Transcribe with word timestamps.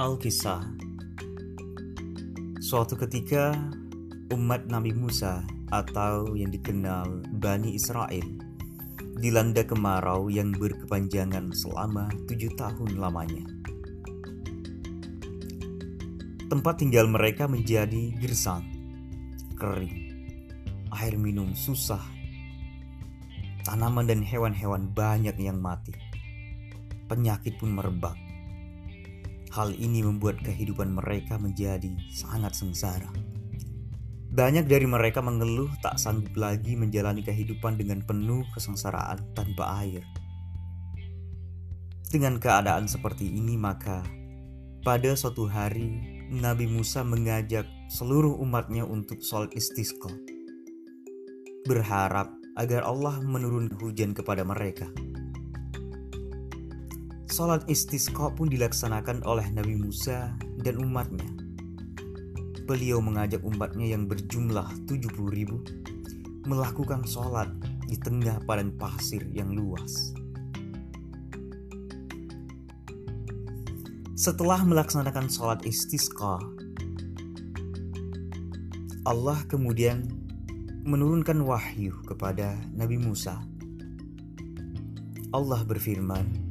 Alkisah 0.00 0.64
Suatu 2.56 2.96
ketika 2.96 3.52
umat 4.32 4.64
Nabi 4.64 4.96
Musa 4.96 5.44
atau 5.68 6.32
yang 6.32 6.48
dikenal 6.48 7.28
Bani 7.36 7.76
Israel 7.76 8.24
dilanda 9.20 9.60
kemarau 9.60 10.32
yang 10.32 10.56
berkepanjangan 10.56 11.52
selama 11.52 12.08
tujuh 12.24 12.48
tahun 12.56 12.96
lamanya. 12.96 13.44
Tempat 16.48 16.80
tinggal 16.80 17.04
mereka 17.04 17.44
menjadi 17.44 18.16
gersang, 18.16 18.64
kering, 19.60 20.16
air 20.96 21.20
minum 21.20 21.52
susah, 21.52 22.00
tanaman 23.68 24.08
dan 24.08 24.24
hewan-hewan 24.24 24.88
banyak 24.96 25.36
yang 25.36 25.60
mati, 25.60 25.92
penyakit 27.04 27.60
pun 27.60 27.76
merebak 27.76 28.29
Hal 29.50 29.74
ini 29.74 30.06
membuat 30.06 30.38
kehidupan 30.46 30.94
mereka 30.94 31.34
menjadi 31.34 31.90
sangat 32.14 32.54
sengsara. 32.54 33.10
Banyak 34.30 34.70
dari 34.70 34.86
mereka 34.86 35.18
mengeluh 35.18 35.66
tak 35.82 35.98
sanggup 35.98 36.30
lagi 36.38 36.78
menjalani 36.78 37.26
kehidupan 37.26 37.74
dengan 37.74 37.98
penuh 38.06 38.46
kesengsaraan 38.54 39.34
tanpa 39.34 39.82
air. 39.82 40.06
Dengan 42.14 42.38
keadaan 42.38 42.86
seperti 42.86 43.26
ini, 43.26 43.58
maka 43.58 44.06
pada 44.86 45.18
suatu 45.18 45.50
hari 45.50 45.98
Nabi 46.30 46.70
Musa 46.70 47.02
mengajak 47.02 47.66
seluruh 47.90 48.38
umatnya 48.38 48.86
untuk 48.86 49.18
sholat 49.18 49.50
istisqa, 49.58 50.14
berharap 51.66 52.30
agar 52.54 52.86
Allah 52.86 53.18
menurunkan 53.18 53.82
hujan 53.82 54.14
kepada 54.14 54.46
mereka. 54.46 54.86
Salat 57.30 57.62
istisqa 57.70 58.34
pun 58.34 58.50
dilaksanakan 58.50 59.22
oleh 59.22 59.46
Nabi 59.54 59.78
Musa 59.78 60.34
dan 60.66 60.82
umatnya. 60.82 61.30
Beliau 62.66 62.98
mengajak 62.98 63.46
umatnya 63.46 63.86
yang 63.86 64.10
berjumlah 64.10 64.66
70 64.90 65.14
ribu 65.30 65.62
melakukan 66.42 67.06
sholat 67.06 67.46
di 67.86 67.94
tengah 68.02 68.42
padang 68.50 68.74
pasir 68.74 69.22
yang 69.30 69.54
luas. 69.54 70.10
Setelah 74.18 74.66
melaksanakan 74.66 75.30
sholat 75.30 75.62
istisqa, 75.62 76.42
Allah 79.06 79.38
kemudian 79.46 80.02
menurunkan 80.82 81.46
wahyu 81.46 81.94
kepada 82.10 82.58
Nabi 82.74 82.98
Musa. 82.98 83.38
Allah 85.30 85.62
berfirman, 85.62 86.49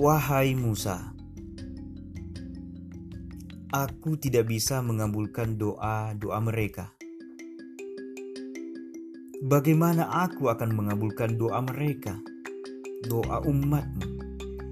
Wahai 0.00 0.56
Musa, 0.56 1.12
aku 3.68 4.16
tidak 4.16 4.48
bisa 4.48 4.80
mengabulkan 4.80 5.60
doa-doa 5.60 6.40
mereka. 6.40 6.96
Bagaimana 9.44 10.08
aku 10.08 10.48
akan 10.48 10.72
mengabulkan 10.72 11.36
doa 11.36 11.60
mereka, 11.60 12.16
doa 13.04 13.44
umatmu, 13.44 14.08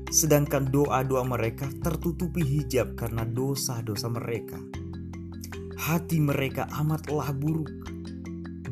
sedangkan 0.08 0.72
doa-doa 0.72 1.28
mereka 1.28 1.68
tertutupi 1.84 2.40
hijab 2.40 2.96
karena 2.96 3.28
dosa-dosa 3.28 4.08
mereka. 4.08 4.56
Hati 5.76 6.16
mereka 6.16 6.64
amatlah 6.72 7.28
buruk, 7.36 7.68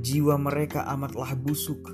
jiwa 0.00 0.40
mereka 0.40 0.88
amatlah 0.88 1.36
busuk. 1.36 1.92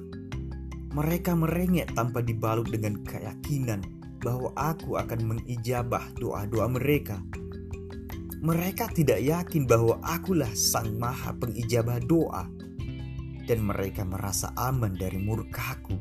Mereka 0.94 1.34
merengek 1.34 1.90
tanpa 1.98 2.22
dibalut 2.22 2.70
dengan 2.70 3.02
keyakinan 3.02 4.03
bahwa 4.24 4.56
aku 4.56 4.96
akan 4.96 5.20
mengijabah 5.36 6.16
doa-doa 6.16 6.64
mereka. 6.72 7.20
Mereka 8.40 8.92
tidak 8.96 9.20
yakin 9.20 9.68
bahwa 9.68 10.00
akulah 10.00 10.48
sang 10.56 10.96
maha 10.96 11.36
pengijabah 11.36 12.00
doa. 12.00 12.48
Dan 13.44 13.68
mereka 13.68 14.08
merasa 14.08 14.56
aman 14.56 14.96
dari 14.96 15.20
murkaku. 15.20 16.00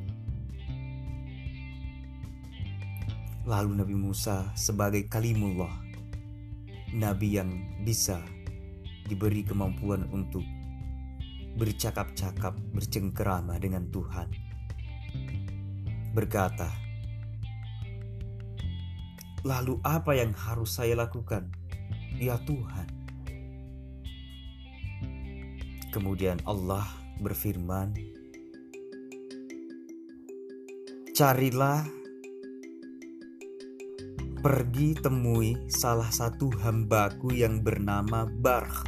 Lalu 3.43 3.83
Nabi 3.83 3.95
Musa 3.99 4.55
sebagai 4.55 5.11
kalimullah. 5.11 5.83
Nabi 6.95 7.35
yang 7.35 7.51
bisa 7.83 8.23
diberi 9.11 9.43
kemampuan 9.43 10.07
untuk 10.15 10.47
bercakap-cakap 11.59 12.55
bercengkerama 12.71 13.59
dengan 13.59 13.91
Tuhan. 13.91 14.31
Berkata, 16.15 16.82
Lalu 19.43 19.75
apa 19.83 20.15
yang 20.15 20.31
harus 20.31 20.79
saya 20.79 20.95
lakukan? 20.95 21.51
Ya 22.15 22.39
Tuhan. 22.47 22.87
Kemudian 25.91 26.39
Allah 26.47 26.87
berfirman, 27.19 27.93
Carilah 31.13 31.85
pergi 34.43 34.91
temui 34.97 35.55
salah 35.71 36.09
satu 36.09 36.51
hambaku 36.63 37.31
yang 37.31 37.63
bernama 37.63 38.25
Barh. 38.27 38.83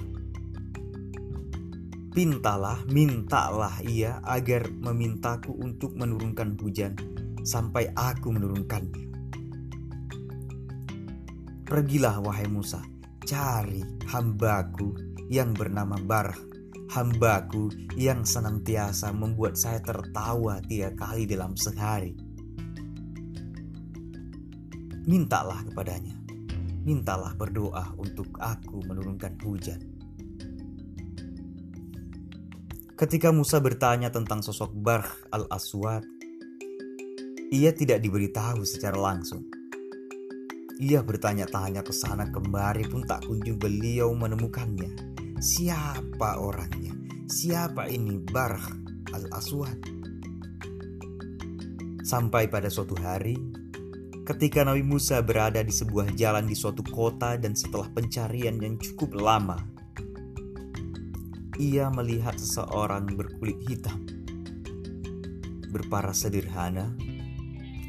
Pintalah, 2.12 2.84
mintalah 2.92 3.80
ia 3.84 4.24
agar 4.24 4.68
memintaku 4.72 5.52
untuk 5.52 5.96
menurunkan 5.96 6.60
hujan 6.60 6.96
sampai 7.44 7.92
aku 7.96 8.36
menurunkannya. 8.36 9.15
Pergilah 11.66 12.22
wahai 12.22 12.46
Musa, 12.46 12.78
cari 13.26 13.82
hambaku 14.14 15.18
yang 15.34 15.50
bernama 15.50 15.98
Barah, 15.98 16.38
hambaku 16.94 17.74
yang 17.98 18.22
senantiasa 18.22 19.10
membuat 19.10 19.58
saya 19.58 19.82
tertawa 19.82 20.62
tiga 20.62 20.94
kali 20.94 21.26
dalam 21.26 21.58
sehari. 21.58 22.14
Mintalah 25.10 25.66
kepadanya, 25.66 26.14
mintalah 26.86 27.34
berdoa 27.34 27.98
untuk 27.98 28.30
aku 28.38 28.86
menurunkan 28.86 29.34
hujan. 29.42 29.82
Ketika 32.94 33.34
Musa 33.34 33.58
bertanya 33.58 34.14
tentang 34.14 34.46
sosok 34.46 34.70
Barh 34.70 35.10
al-Aswad, 35.34 36.06
ia 37.50 37.74
tidak 37.74 38.06
diberitahu 38.06 38.62
secara 38.70 39.02
langsung. 39.02 39.55
Ia 40.76 41.00
bertanya-tanya 41.00 41.88
ke 41.88 41.96
sana 41.96 42.28
kemari 42.28 42.84
pun 42.84 43.08
tak 43.08 43.24
kunjung 43.24 43.56
beliau 43.56 44.12
menemukannya. 44.12 44.92
Siapa 45.40 46.36
orangnya? 46.36 46.92
Siapa 47.32 47.88
ini 47.88 48.20
Barh 48.20 48.76
al-Aswad? 49.16 49.80
Sampai 52.04 52.52
pada 52.52 52.68
suatu 52.68 52.92
hari, 53.00 53.40
ketika 54.28 54.68
Nabi 54.68 54.84
Musa 54.84 55.24
berada 55.24 55.64
di 55.64 55.72
sebuah 55.72 56.12
jalan 56.12 56.44
di 56.44 56.60
suatu 56.60 56.84
kota 56.84 57.40
dan 57.40 57.56
setelah 57.56 57.88
pencarian 57.96 58.60
yang 58.60 58.76
cukup 58.76 59.16
lama, 59.16 59.56
ia 61.56 61.88
melihat 61.88 62.36
seseorang 62.36 63.16
berkulit 63.16 63.64
hitam, 63.64 64.04
berparas 65.72 66.28
sederhana, 66.28 66.92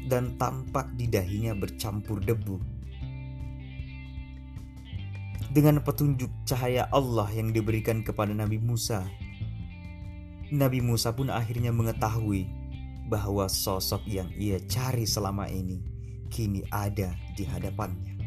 dan 0.07 0.39
tampak 0.39 0.87
di 0.95 1.11
dahinya 1.11 1.51
bercampur 1.51 2.23
debu 2.23 2.76
dengan 5.51 5.79
petunjuk 5.79 6.29
cahaya 6.43 6.87
Allah 6.91 7.27
yang 7.31 7.55
diberikan 7.55 8.03
kepada 8.03 8.35
Nabi 8.35 8.59
Musa. 8.59 9.07
Nabi 10.51 10.79
Musa 10.79 11.11
pun 11.11 11.27
akhirnya 11.31 11.71
mengetahui 11.75 12.47
bahwa 13.07 13.47
sosok 13.47 14.03
yang 14.07 14.27
ia 14.35 14.59
cari 14.67 15.07
selama 15.07 15.47
ini 15.47 15.79
kini 16.27 16.63
ada 16.71 17.15
di 17.35 17.47
hadapannya. 17.47 18.19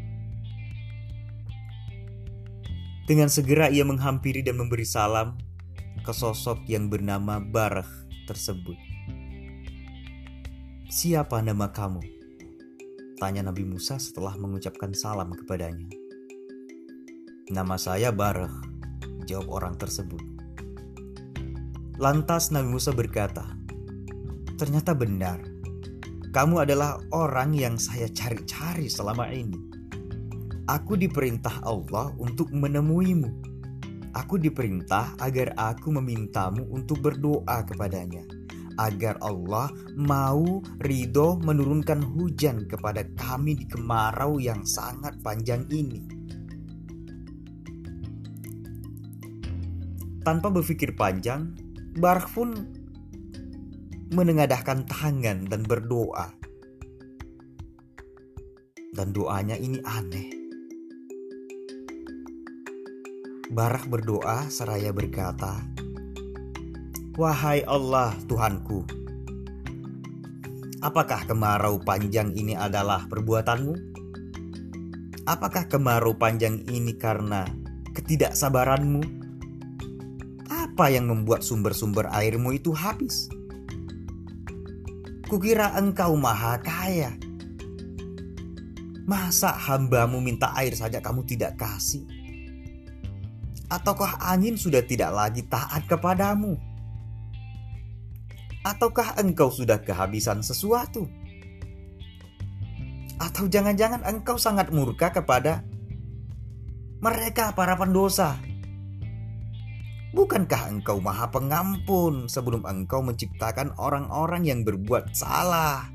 Dengan 3.04 3.28
segera 3.28 3.68
ia 3.68 3.84
menghampiri 3.84 4.40
dan 4.40 4.56
memberi 4.56 4.86
salam 4.86 5.36
ke 6.00 6.12
sosok 6.14 6.64
yang 6.70 6.88
bernama 6.88 7.42
Barah 7.42 7.88
tersebut. 8.24 8.78
Siapa 10.88 11.42
nama 11.44 11.68
kamu? 11.70 12.02
Tanya 13.20 13.44
Nabi 13.44 13.68
Musa 13.68 14.00
setelah 14.00 14.32
mengucapkan 14.40 14.96
salam 14.96 15.28
kepadanya. 15.36 15.99
Nama 17.50 17.74
saya 17.74 18.14
Barah, 18.14 18.62
jawab 19.26 19.50
orang 19.50 19.74
tersebut. 19.74 20.22
Lantas 21.98 22.54
Nabi 22.54 22.78
Musa 22.78 22.94
berkata, 22.94 23.42
Ternyata 24.54 24.94
benar, 24.94 25.42
kamu 26.30 26.62
adalah 26.62 27.02
orang 27.10 27.50
yang 27.50 27.74
saya 27.74 28.06
cari-cari 28.06 28.86
selama 28.86 29.34
ini. 29.34 29.58
Aku 30.70 30.94
diperintah 30.94 31.66
Allah 31.66 32.14
untuk 32.22 32.54
menemuimu. 32.54 33.42
Aku 34.14 34.38
diperintah 34.38 35.18
agar 35.18 35.50
aku 35.58 35.90
memintamu 35.90 36.70
untuk 36.70 37.02
berdoa 37.02 37.66
kepadanya, 37.66 38.30
agar 38.78 39.18
Allah 39.26 39.74
mau 39.98 40.62
ridho 40.86 41.42
menurunkan 41.42 41.98
hujan 42.14 42.70
kepada 42.70 43.02
kami 43.18 43.58
di 43.58 43.66
kemarau 43.66 44.38
yang 44.38 44.62
sangat 44.62 45.18
panjang 45.18 45.66
ini. 45.74 46.19
Tanpa 50.30 50.46
berpikir 50.46 50.94
panjang, 50.94 51.50
Barak 51.98 52.30
pun 52.30 52.54
menengadahkan 54.14 54.86
tangan 54.86 55.50
dan 55.50 55.66
berdoa. 55.66 56.30
Dan 58.94 59.10
doanya 59.10 59.58
ini 59.58 59.82
aneh. 59.82 60.30
Barak 63.50 63.90
berdoa 63.90 64.46
seraya 64.46 64.94
berkata, 64.94 65.66
Wahai 67.18 67.66
Allah 67.66 68.14
Tuhanku, 68.30 68.86
apakah 70.78 71.26
kemarau 71.26 71.82
panjang 71.82 72.30
ini 72.38 72.54
adalah 72.54 73.02
perbuatanmu? 73.10 73.74
Apakah 75.26 75.66
kemarau 75.66 76.14
panjang 76.14 76.62
ini 76.70 76.94
karena 76.94 77.50
ketidaksabaranmu? 77.98 79.19
Apa 80.70 80.86
yang 80.86 81.10
membuat 81.10 81.42
sumber-sumber 81.42 82.06
airmu 82.14 82.54
itu 82.54 82.70
habis? 82.70 83.26
Kukira 85.26 85.74
engkau 85.74 86.14
maha 86.14 86.62
kaya. 86.62 87.10
Masa 89.02 89.50
hambamu 89.50 90.22
minta 90.22 90.54
air 90.54 90.70
saja 90.78 91.02
kamu 91.02 91.26
tidak 91.26 91.58
kasih? 91.58 92.06
Ataukah 93.66 94.22
angin 94.22 94.54
sudah 94.54 94.86
tidak 94.86 95.10
lagi 95.10 95.42
taat 95.50 95.90
kepadamu? 95.90 96.54
Ataukah 98.62 99.18
engkau 99.18 99.50
sudah 99.50 99.82
kehabisan 99.82 100.46
sesuatu? 100.46 101.10
Atau 103.18 103.50
jangan-jangan 103.50 104.06
engkau 104.06 104.38
sangat 104.38 104.70
murka 104.70 105.10
kepada 105.10 105.66
mereka 107.02 107.50
para 107.58 107.74
pendosa? 107.74 108.49
Bukankah 110.10 110.74
engkau 110.74 110.98
maha 110.98 111.30
pengampun 111.30 112.26
sebelum 112.26 112.66
engkau 112.66 112.98
menciptakan 112.98 113.70
orang-orang 113.78 114.42
yang 114.42 114.66
berbuat 114.66 115.14
salah? 115.14 115.86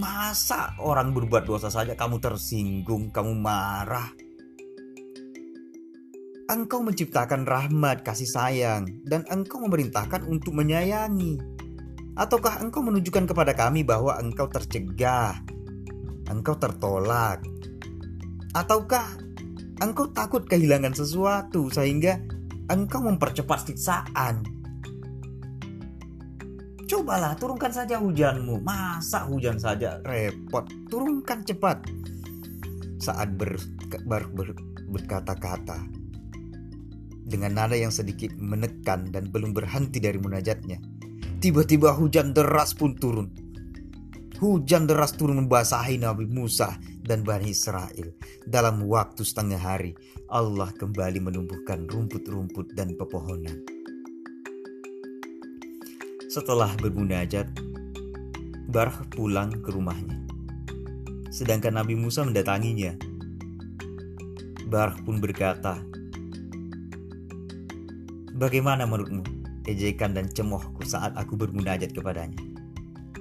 Masa 0.00 0.72
orang 0.80 1.12
berbuat 1.12 1.44
dosa 1.44 1.68
saja 1.68 1.92
kamu 1.92 2.24
tersinggung, 2.24 3.12
kamu 3.12 3.36
marah? 3.36 4.08
Engkau 6.48 6.80
menciptakan 6.80 7.44
rahmat, 7.44 8.00
kasih 8.00 8.24
sayang, 8.24 8.88
dan 9.04 9.28
Engkau 9.28 9.60
memerintahkan 9.60 10.24
untuk 10.24 10.56
menyayangi. 10.56 11.36
Ataukah 12.16 12.64
Engkau 12.64 12.80
menunjukkan 12.80 13.28
kepada 13.28 13.52
kami 13.52 13.84
bahwa 13.84 14.16
Engkau 14.16 14.48
tercegah, 14.48 15.36
Engkau 16.32 16.56
tertolak, 16.56 17.44
ataukah 18.56 19.04
Engkau 19.84 20.08
takut 20.16 20.48
kehilangan 20.48 20.96
sesuatu 20.96 21.68
sehingga 21.68 22.39
Engkau 22.70 23.02
mempercepat 23.02 23.66
siksaan? 23.66 24.46
Cobalah 26.86 27.34
turunkan 27.34 27.74
saja 27.74 27.98
hujanmu. 27.98 28.62
Masa 28.62 29.26
hujan 29.26 29.58
saja 29.58 29.98
repot? 30.06 30.70
Turunkan 30.86 31.42
cepat. 31.42 31.82
Saat 33.02 33.34
ber, 33.34 33.58
ber, 34.06 34.22
ber, 34.30 34.54
berkata-kata, 34.86 35.82
dengan 37.26 37.58
nada 37.58 37.74
yang 37.74 37.90
sedikit 37.90 38.30
menekan 38.38 39.10
dan 39.10 39.34
belum 39.34 39.50
berhenti 39.50 39.98
dari 39.98 40.22
munajatnya. 40.22 40.78
Tiba-tiba 41.42 41.90
hujan 41.98 42.30
deras 42.30 42.70
pun 42.70 42.94
turun. 42.94 43.34
Hujan 44.38 44.86
deras 44.86 45.18
turun 45.18 45.42
membasahi 45.42 45.98
Nabi 45.98 46.30
Musa 46.30 46.78
dan 47.10 47.26
Bani 47.26 47.50
Israel. 47.50 48.14
Dalam 48.46 48.86
waktu 48.86 49.26
setengah 49.26 49.58
hari, 49.58 49.98
Allah 50.30 50.70
kembali 50.70 51.18
menumbuhkan 51.18 51.90
rumput-rumput 51.90 52.70
dan 52.78 52.94
pepohonan. 52.94 53.66
Setelah 56.30 56.70
bermunajat, 56.78 57.50
Barah 58.70 59.02
pulang 59.10 59.50
ke 59.66 59.74
rumahnya. 59.74 60.14
Sedangkan 61.34 61.74
Nabi 61.74 61.98
Musa 61.98 62.22
mendatanginya. 62.22 62.94
Barah 64.70 64.94
pun 65.02 65.18
berkata, 65.18 65.82
Bagaimana 68.38 68.86
menurutmu 68.86 69.26
ejekan 69.66 70.14
dan 70.14 70.30
cemohku 70.30 70.86
saat 70.86 71.18
aku 71.18 71.34
bermunajat 71.34 71.90
kepadanya? 71.90 72.49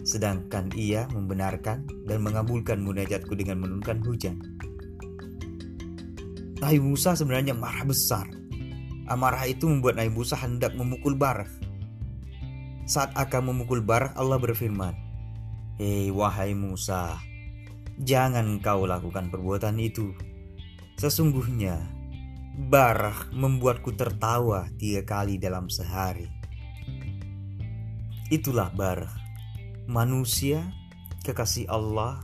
Sedangkan 0.04 0.72
ia 0.76 1.08
membenarkan 1.12 1.86
dan 2.08 2.20
mengabulkan 2.24 2.82
munajatku 2.84 3.36
dengan 3.36 3.62
menurunkan 3.64 4.00
hujan. 4.04 4.38
Nabi 6.60 6.80
Musa 6.84 7.16
sebenarnya 7.16 7.56
marah 7.56 7.88
besar. 7.88 8.28
Amarah 9.08 9.48
itu 9.48 9.66
membuat 9.66 9.96
Nabi 9.96 10.12
Musa 10.12 10.36
hendak 10.36 10.76
memukul 10.76 11.16
Barak. 11.16 11.50
Saat 12.84 13.16
akan 13.16 13.54
memukul 13.54 13.80
Barak, 13.80 14.18
Allah 14.20 14.38
berfirman, 14.38 14.94
Hei 15.80 16.12
wahai 16.12 16.52
Musa, 16.52 17.16
jangan 18.04 18.60
kau 18.60 18.84
lakukan 18.84 19.32
perbuatan 19.32 19.80
itu. 19.80 20.12
Sesungguhnya 21.00 21.80
Barah 22.60 23.32
membuatku 23.32 23.96
tertawa 23.96 24.68
tiga 24.76 25.08
kali 25.08 25.40
dalam 25.40 25.72
sehari. 25.72 26.28
Itulah 28.28 28.68
Barah, 28.76 29.16
manusia 29.90 30.70
kekasih 31.26 31.66
Allah 31.66 32.22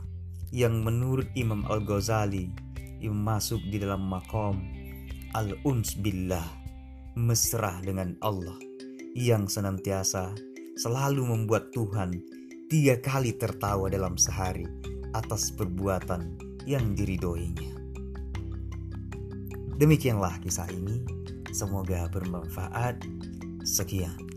yang 0.54 0.86
menurut 0.86 1.26
Imam 1.34 1.66
Al-Ghazali 1.66 2.54
yang 3.02 3.18
masuk 3.18 3.58
di 3.74 3.82
dalam 3.82 4.06
makom 4.06 4.62
Al-Uns 5.34 5.98
Billah, 5.98 6.46
mesra 7.18 7.82
dengan 7.82 8.14
Allah 8.22 8.54
yang 9.18 9.50
senantiasa 9.50 10.38
selalu 10.78 11.26
membuat 11.26 11.74
Tuhan 11.74 12.14
tiga 12.70 13.02
kali 13.02 13.34
tertawa 13.34 13.90
dalam 13.90 14.14
sehari 14.14 14.70
atas 15.18 15.50
perbuatan 15.58 16.38
yang 16.70 16.94
diridoinya. 16.94 17.74
Demikianlah 19.82 20.38
kisah 20.46 20.70
ini. 20.70 21.02
Semoga 21.50 22.06
bermanfaat. 22.14 23.02
Sekian. 23.66 24.35